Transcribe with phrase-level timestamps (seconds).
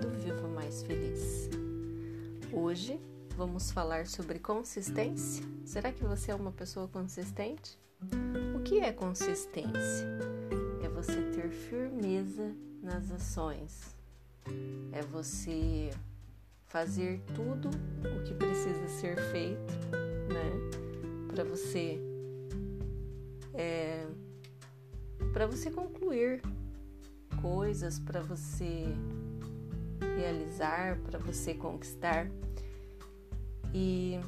[0.00, 1.50] Do Vivo Mais Feliz.
[2.52, 3.00] Hoje
[3.36, 5.44] vamos falar sobre consistência.
[5.64, 7.76] Será que você é uma pessoa consistente?
[8.54, 10.06] O que é consistência?
[10.80, 13.96] É você ter firmeza nas ações,
[14.92, 15.90] é você
[16.66, 17.68] fazer tudo
[18.16, 19.72] o que precisa ser feito,
[20.32, 21.26] né?
[21.34, 22.00] Para você
[23.54, 24.06] é,
[25.32, 26.40] para você concluir
[27.42, 28.86] coisas para você
[30.16, 32.28] realizar, para você conquistar.
[33.74, 34.20] E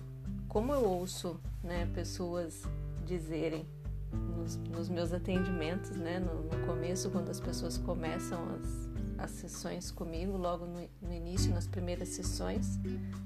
[0.49, 2.63] como eu ouço né, pessoas
[3.05, 3.67] dizerem
[4.13, 9.91] nos, nos meus atendimentos, né, no, no, começo, quando as pessoas começam as, as sessões
[9.91, 12.79] comigo, logo no, no início, nas primeiras sessões,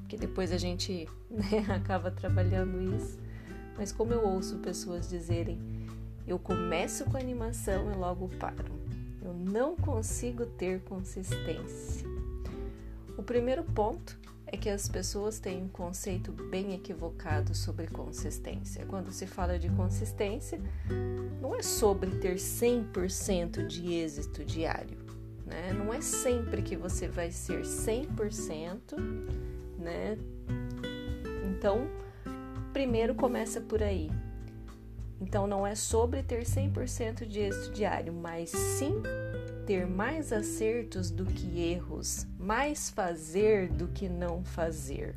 [0.08, 3.18] que depois a gente né, acaba trabalhando isso.
[3.76, 5.60] Mas como eu ouço pessoas dizerem,
[6.26, 8.72] eu começo com animação e logo paro.
[9.22, 12.17] Eu não consigo ter consistência.
[13.18, 14.16] O primeiro ponto
[14.46, 18.86] é que as pessoas têm um conceito bem equivocado sobre consistência.
[18.86, 20.60] Quando se fala de consistência,
[21.40, 24.96] não é sobre ter 100% de êxito diário,
[25.44, 25.72] né?
[25.72, 28.94] Não é sempre que você vai ser 100%,
[29.80, 30.16] né?
[31.50, 31.88] Então,
[32.72, 34.12] primeiro começa por aí.
[35.20, 39.02] Então não é sobre ter 100% de êxito diário, mas sim
[39.68, 45.14] ter mais acertos do que erros, mais fazer do que não fazer.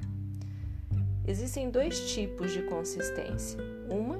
[1.25, 3.57] Existem dois tipos de consistência.
[3.89, 4.17] Uma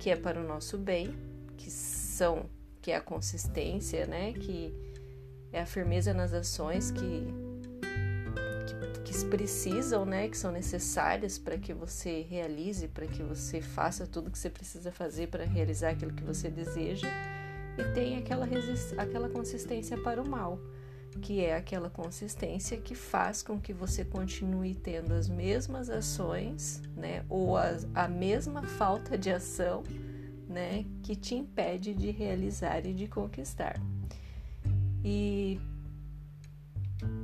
[0.00, 1.14] que é para o nosso bem,
[1.58, 2.48] que são
[2.80, 4.74] que é a consistência, né, que
[5.52, 7.28] é a firmeza nas ações que
[9.04, 14.30] que precisam, né, que são necessárias para que você realize, para que você faça tudo
[14.30, 17.06] que você precisa fazer para realizar aquilo que você deseja,
[17.78, 18.46] e tem aquela,
[18.98, 20.58] aquela consistência para o mal,
[21.20, 27.24] que é aquela consistência que faz com que você continue tendo as mesmas ações, né,
[27.28, 29.82] ou a, a mesma falta de ação,
[30.48, 33.80] né, que te impede de realizar e de conquistar.
[35.04, 35.60] E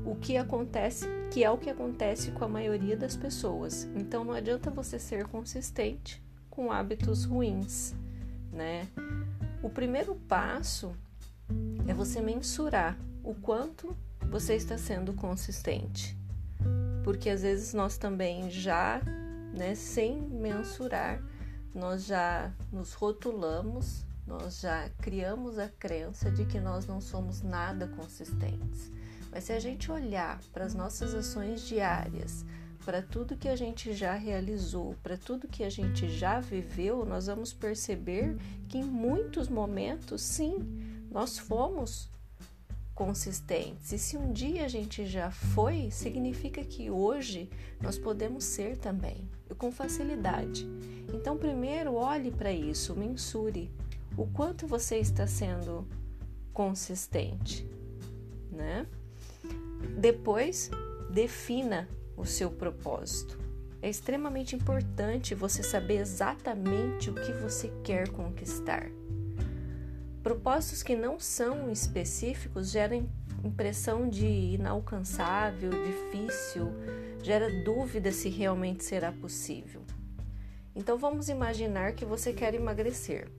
[0.05, 3.89] o que acontece, que é o que acontece com a maioria das pessoas.
[3.95, 7.95] Então não adianta você ser consistente com hábitos ruins,
[8.53, 8.89] né?
[9.63, 10.95] O primeiro passo
[11.87, 13.95] é você mensurar o quanto
[14.31, 16.17] você está sendo consistente.
[17.05, 19.03] Porque às vezes nós também já,
[19.55, 21.23] né, sem mensurar,
[21.75, 27.87] nós já nos rotulamos, nós já criamos a crença de que nós não somos nada
[27.87, 28.91] consistentes.
[29.31, 32.45] Mas se a gente olhar para as nossas ações diárias,
[32.85, 37.27] para tudo que a gente já realizou, para tudo que a gente já viveu, nós
[37.27, 38.37] vamos perceber
[38.69, 40.57] que em muitos momentos, sim,
[41.11, 42.09] nós fomos
[42.95, 43.93] consistentes.
[43.93, 47.49] E se um dia a gente já foi, significa que hoje
[47.81, 50.67] nós podemos ser também, e com facilidade.
[51.13, 53.71] Então, primeiro, olhe para isso, mensure
[54.17, 55.87] o quanto você está sendo
[56.53, 57.67] consistente,
[58.51, 58.87] né?
[59.99, 60.71] Depois,
[61.11, 61.89] defina
[62.21, 63.39] o seu propósito.
[63.83, 68.91] É extremamente importante você saber exatamente o que você quer conquistar.
[70.23, 73.09] Propósitos que não são específicos geram
[73.43, 76.71] impressão de inalcançável, difícil,
[77.23, 79.83] gera dúvida se realmente será possível.
[80.77, 83.31] Então vamos imaginar que você quer emagrecer.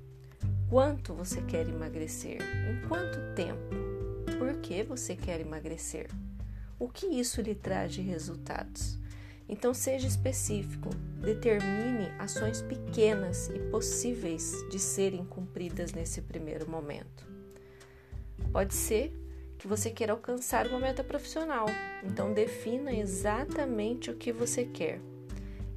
[0.69, 2.39] Quanto você quer emagrecer?
[2.41, 3.75] Em quanto tempo?
[4.39, 6.09] Por que você quer emagrecer?
[6.81, 8.97] O que isso lhe traz de resultados.
[9.47, 10.89] Então, seja específico,
[11.21, 17.27] determine ações pequenas e possíveis de serem cumpridas nesse primeiro momento.
[18.51, 19.13] Pode ser
[19.59, 21.67] que você queira alcançar uma meta profissional,
[22.03, 24.99] então defina exatamente o que você quer.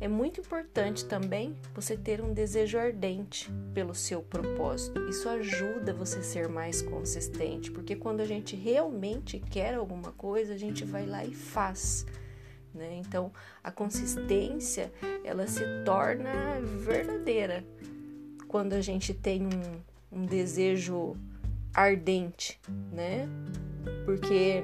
[0.00, 5.00] É muito importante também você ter um desejo ardente pelo seu propósito.
[5.08, 10.54] Isso ajuda você a ser mais consistente, porque quando a gente realmente quer alguma coisa,
[10.54, 12.04] a gente vai lá e faz.
[12.74, 12.96] Né?
[12.96, 13.32] Então,
[13.62, 14.92] a consistência
[15.24, 17.64] ela se torna verdadeira
[18.48, 21.16] quando a gente tem um, um desejo
[21.72, 22.60] ardente,
[22.92, 23.28] né?
[24.04, 24.62] Porque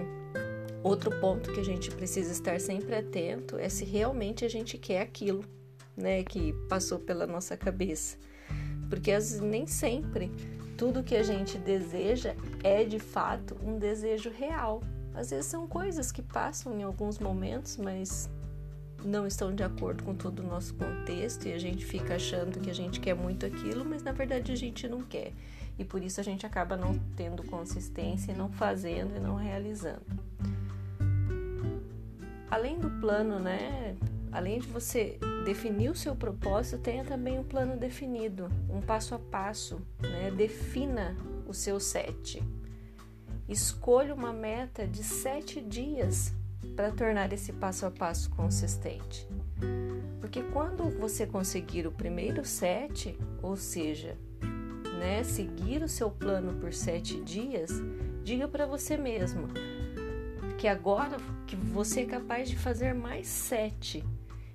[0.82, 5.02] Outro ponto que a gente precisa estar sempre atento é se realmente a gente quer
[5.02, 5.44] aquilo,
[5.94, 8.16] né, que passou pela nossa cabeça.
[8.88, 10.32] Porque vezes, nem sempre
[10.78, 12.34] tudo que a gente deseja
[12.64, 14.82] é de fato um desejo real.
[15.14, 18.30] Às vezes são coisas que passam em alguns momentos, mas
[19.04, 22.70] não estão de acordo com todo o nosso contexto e a gente fica achando que
[22.70, 25.32] a gente quer muito aquilo, mas na verdade a gente não quer.
[25.78, 30.06] E por isso a gente acaba não tendo consistência, não fazendo e não realizando.
[32.50, 33.96] Além do plano, né?
[34.32, 39.18] Além de você definir o seu propósito, tenha também um plano definido, um passo a
[39.18, 40.30] passo, né?
[40.30, 41.16] Defina
[41.46, 42.42] o seu sete.
[43.48, 46.32] Escolha uma meta de sete dias
[46.76, 49.26] para tornar esse passo a passo consistente.
[50.20, 54.16] Porque quando você conseguir o primeiro sete, ou seja,
[55.00, 57.70] né, seguir o seu plano por sete dias,
[58.22, 59.48] diga para você mesmo
[60.60, 61.16] que agora
[61.46, 64.04] que você é capaz de fazer mais sete.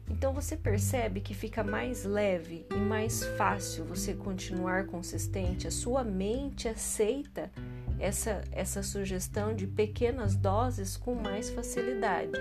[0.08, 5.68] Então você percebe que fica mais leve e mais fácil você continuar consistente.
[5.68, 7.52] A sua mente aceita
[8.00, 12.38] essa, essa sugestão de pequenas doses com mais facilidade.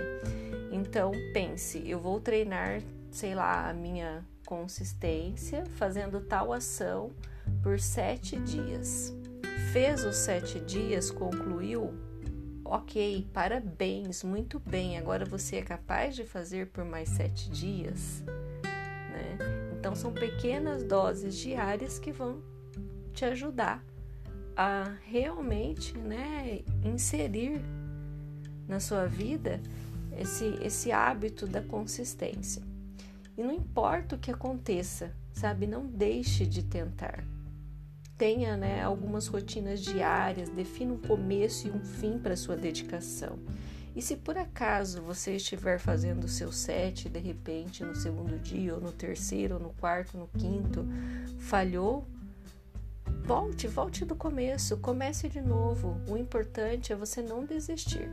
[0.71, 7.09] Então pense, eu vou treinar, sei lá, a minha consistência fazendo tal ação
[7.63, 9.11] por sete dias.
[9.73, 12.04] Fez os sete dias, concluiu?
[12.67, 14.97] Ok, parabéns, muito bem.
[14.97, 18.23] Agora você é capaz de fazer por mais sete dias,
[18.63, 19.37] né?
[19.77, 22.41] Então são pequenas doses diárias que vão
[23.13, 23.85] te ajudar
[24.57, 27.61] a realmente, né, inserir
[28.67, 29.61] na sua vida
[30.17, 32.63] esse esse hábito da consistência.
[33.37, 35.67] E não importa o que aconteça, sabe?
[35.67, 37.23] Não deixe de tentar
[38.17, 43.37] tenha né, algumas rotinas diárias, defina um começo e um fim para sua dedicação.
[43.95, 48.75] E se por acaso você estiver fazendo o seu set, de repente no segundo dia,
[48.75, 50.85] ou no terceiro, ou no quarto, no quinto,
[51.39, 52.05] falhou,
[53.23, 55.97] volte, volte do começo, comece de novo.
[56.09, 58.09] O importante é você não desistir.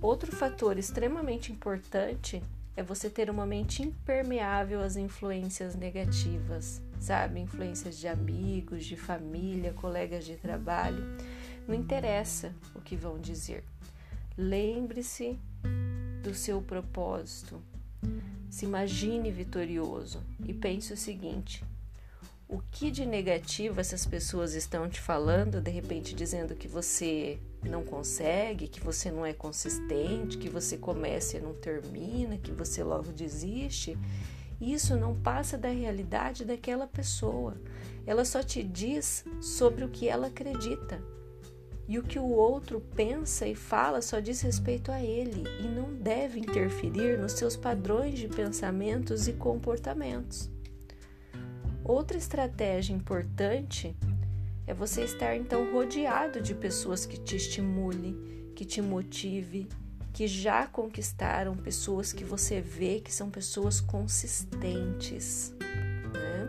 [0.00, 2.42] Outro fator extremamente importante
[2.76, 7.40] é você ter uma mente impermeável às influências negativas sabe?
[7.40, 11.04] Influências de amigos, de família, colegas de trabalho.
[11.66, 13.64] Não interessa o que vão dizer.
[14.38, 15.38] Lembre-se
[16.22, 17.60] do seu propósito.
[18.48, 21.64] Se imagine vitorioso e pense o seguinte:
[22.48, 27.84] o que de negativo essas pessoas estão te falando, de repente dizendo que você não
[27.84, 33.10] consegue, que você não é consistente, que você começa e não termina, que você logo
[33.10, 33.96] desiste?
[34.62, 37.56] Isso não passa da realidade daquela pessoa.
[38.06, 41.02] Ela só te diz sobre o que ela acredita.
[41.88, 45.92] E o que o outro pensa e fala só diz respeito a ele e não
[45.92, 50.48] deve interferir nos seus padrões de pensamentos e comportamentos.
[51.82, 53.96] Outra estratégia importante
[54.64, 59.68] é você estar então rodeado de pessoas que te estimule, que te motive,
[60.12, 65.54] que já conquistaram, pessoas que você vê que são pessoas consistentes,
[66.12, 66.48] né?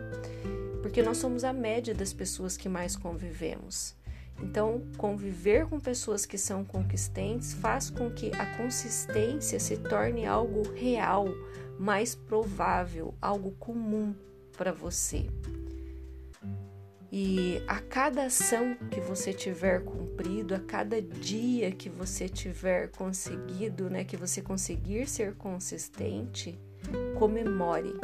[0.82, 3.96] Porque nós somos a média das pessoas que mais convivemos.
[4.42, 10.62] Então, conviver com pessoas que são conquistentes faz com que a consistência se torne algo
[10.74, 11.28] real,
[11.78, 14.14] mais provável, algo comum
[14.56, 15.26] para você.
[17.16, 23.88] E a cada ação que você tiver cumprido, a cada dia que você tiver conseguido,
[23.88, 26.58] né, que você conseguir ser consistente,
[27.16, 27.94] comemore.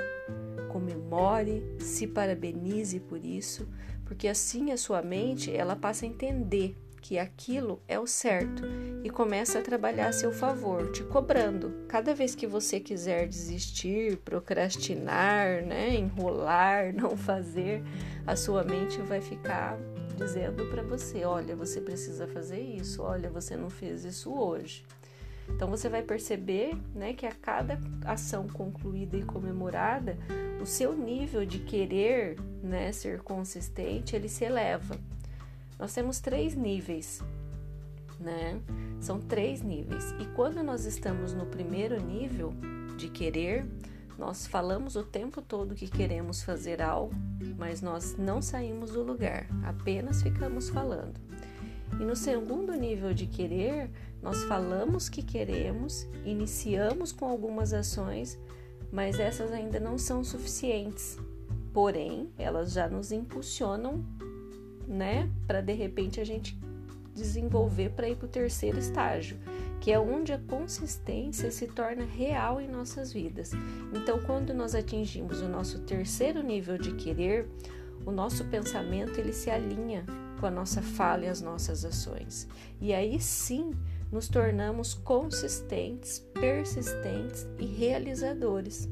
[0.71, 3.69] Comemore, se parabenize por isso,
[4.05, 8.63] porque assim a sua mente ela passa a entender que aquilo é o certo
[9.03, 11.85] e começa a trabalhar a seu favor, te cobrando.
[11.89, 17.83] Cada vez que você quiser desistir, procrastinar, né, enrolar, não fazer,
[18.27, 19.79] a sua mente vai ficar
[20.17, 24.85] dizendo para você: olha, você precisa fazer isso, olha, você não fez isso hoje.
[25.55, 30.17] Então você vai perceber, né, que a cada ação concluída e comemorada,
[30.61, 34.97] o seu nível de querer, né, ser consistente, ele se eleva.
[35.81, 37.25] Nós temos três níveis,
[38.21, 38.61] né?
[39.01, 40.15] São três níveis.
[40.21, 42.53] E quando nós estamos no primeiro nível
[42.99, 43.67] de querer,
[44.19, 47.15] nós falamos o tempo todo que queremos fazer algo,
[47.57, 51.19] mas nós não saímos do lugar, apenas ficamos falando.
[51.99, 53.91] E no segundo nível de querer,
[54.23, 58.39] nós falamos que queremos, iniciamos com algumas ações,
[58.93, 61.17] mas essas ainda não são suficientes.
[61.73, 64.05] Porém, elas já nos impulsionam
[64.91, 65.31] né?
[65.47, 66.59] Para de repente a gente
[67.15, 69.39] desenvolver para ir para o terceiro estágio,
[69.81, 73.53] que é onde a consistência se torna real em nossas vidas.
[73.95, 77.49] Então, quando nós atingimos o nosso terceiro nível de querer,
[78.05, 80.05] o nosso pensamento ele se alinha
[80.39, 82.49] com a nossa fala e as nossas ações.
[82.81, 83.73] E aí sim
[84.11, 88.89] nos tornamos consistentes, persistentes e realizadores.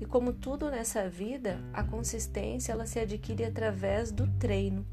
[0.00, 4.86] E como tudo nessa vida, a consistência ela se adquire através do treino.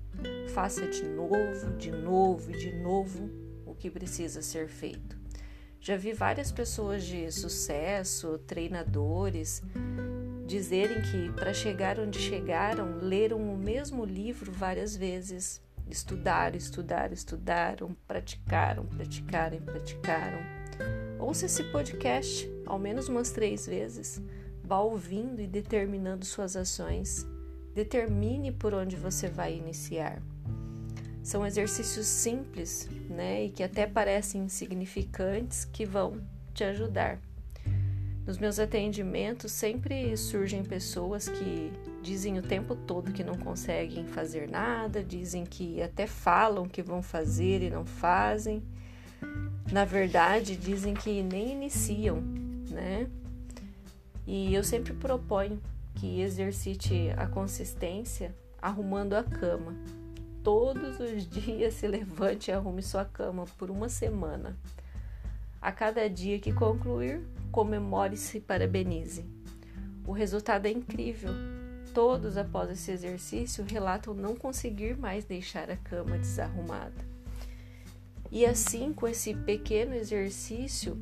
[0.54, 3.30] Faça de novo, de novo e de novo
[3.66, 5.18] o que precisa ser feito.
[5.80, 9.62] Já vi várias pessoas de sucesso, treinadores,
[10.48, 15.62] dizerem que para chegar onde chegaram, leram o mesmo livro várias vezes.
[15.88, 20.40] Estudaram, estudaram, estudaram, praticaram, praticaram, praticaram.
[21.20, 24.22] Ouça esse podcast ao menos umas três vezes.
[24.64, 27.28] Vá ouvindo e determinando suas ações.
[27.75, 30.22] Determine por onde você vai iniciar.
[31.25, 36.22] São exercícios simples, né, e que até parecem insignificantes que vão
[36.53, 37.17] te ajudar.
[38.27, 44.48] Nos meus atendimentos sempre surgem pessoas que dizem o tempo todo que não conseguem fazer
[44.48, 48.62] nada, dizem que até falam que vão fazer e não fazem.
[49.72, 52.22] Na verdade, dizem que nem iniciam,
[52.70, 53.10] né?
[54.27, 55.60] E eu sempre proponho
[55.96, 59.74] que exercite a consistência arrumando a cama
[60.46, 64.56] todos os dias se levante e arrume sua cama por uma semana.
[65.60, 67.20] A cada dia que concluir,
[67.52, 69.25] comemore-se e parabenize.
[70.06, 71.32] O resultado é incrível.
[71.96, 77.04] Todos, após esse exercício, relatam não conseguir mais deixar a cama desarrumada.
[78.32, 80.96] E assim, com esse pequeno exercício,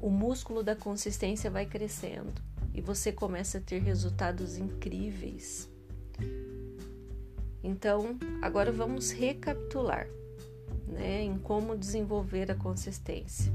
[0.00, 2.32] o músculo da consistência vai crescendo
[2.74, 5.68] e você começa a ter resultados incríveis.
[7.62, 10.08] Então, agora vamos recapitular
[10.88, 13.52] né, em como desenvolver a consistência.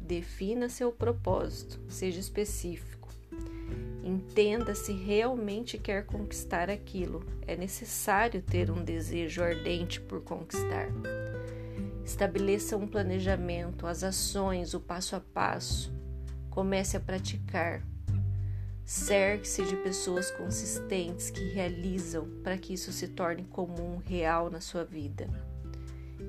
[0.00, 3.08] Defina seu propósito, seja específico.
[4.02, 7.22] Entenda se realmente quer conquistar aquilo.
[7.46, 10.88] É necessário ter um desejo ardente por conquistar.
[12.02, 15.92] Estabeleça um planejamento, as ações, o passo a passo.
[16.48, 17.82] Comece a praticar,
[18.88, 24.82] Cerque-se de pessoas consistentes que realizam para que isso se torne comum, real na sua
[24.82, 25.28] vida.